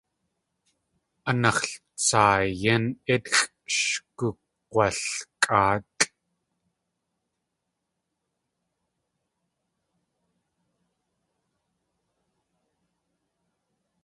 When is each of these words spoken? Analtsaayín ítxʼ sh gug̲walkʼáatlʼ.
Analtsaayín 1.29 2.83
ítxʼ 3.13 3.51
sh 3.75 3.87
gug̲walkʼáatlʼ. 4.17 6.05